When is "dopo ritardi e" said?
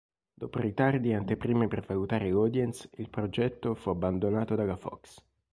0.33-1.15